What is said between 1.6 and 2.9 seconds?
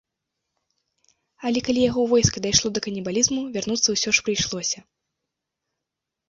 калі яго войска дайшло да